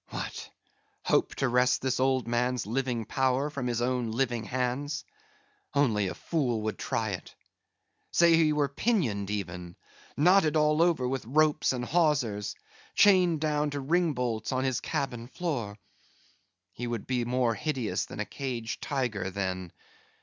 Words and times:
What! 0.09 0.49
hope 1.03 1.35
to 1.35 1.47
wrest 1.47 1.83
this 1.83 1.99
old 1.99 2.27
man's 2.27 2.65
living 2.65 3.05
power 3.05 3.51
from 3.51 3.67
his 3.67 3.83
own 3.83 4.09
living 4.09 4.45
hands? 4.45 5.05
Only 5.75 6.07
a 6.07 6.15
fool 6.15 6.63
would 6.63 6.79
try 6.79 7.11
it. 7.11 7.35
Say 8.09 8.35
he 8.35 8.51
were 8.51 8.67
pinioned 8.67 9.29
even; 9.29 9.75
knotted 10.17 10.55
all 10.57 10.81
over 10.81 11.07
with 11.07 11.23
ropes 11.25 11.71
and 11.71 11.85
hawsers; 11.85 12.55
chained 12.95 13.41
down 13.41 13.69
to 13.69 13.79
ring 13.79 14.13
bolts 14.13 14.51
on 14.51 14.63
this 14.63 14.79
cabin 14.79 15.27
floor; 15.27 15.77
he 16.73 16.87
would 16.87 17.05
be 17.05 17.23
more 17.23 17.53
hideous 17.53 18.05
than 18.05 18.19
a 18.19 18.25
caged 18.25 18.81
tiger, 18.81 19.29
then. 19.29 19.71